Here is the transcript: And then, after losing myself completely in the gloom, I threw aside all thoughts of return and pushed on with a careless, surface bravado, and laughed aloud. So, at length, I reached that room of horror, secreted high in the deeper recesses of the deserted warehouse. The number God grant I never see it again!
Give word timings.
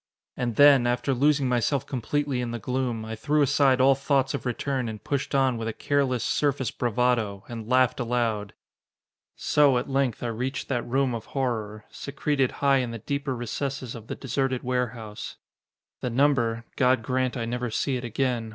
And 0.35 0.55
then, 0.55 0.87
after 0.87 1.13
losing 1.13 1.47
myself 1.47 1.85
completely 1.85 2.41
in 2.41 2.49
the 2.49 2.57
gloom, 2.57 3.05
I 3.05 3.15
threw 3.15 3.43
aside 3.43 3.79
all 3.79 3.93
thoughts 3.93 4.33
of 4.33 4.47
return 4.47 4.89
and 4.89 5.03
pushed 5.03 5.35
on 5.35 5.57
with 5.59 5.67
a 5.67 5.73
careless, 5.73 6.23
surface 6.23 6.71
bravado, 6.71 7.45
and 7.47 7.69
laughed 7.69 7.99
aloud. 7.99 8.53
So, 9.35 9.77
at 9.77 9.91
length, 9.91 10.23
I 10.23 10.27
reached 10.29 10.69
that 10.69 10.87
room 10.87 11.13
of 11.13 11.25
horror, 11.37 11.85
secreted 11.91 12.53
high 12.65 12.77
in 12.77 12.89
the 12.89 12.97
deeper 12.97 13.35
recesses 13.35 13.93
of 13.93 14.07
the 14.07 14.15
deserted 14.15 14.63
warehouse. 14.63 15.35
The 15.99 16.09
number 16.09 16.65
God 16.77 17.03
grant 17.03 17.37
I 17.37 17.45
never 17.45 17.69
see 17.69 17.95
it 17.95 18.03
again! 18.03 18.49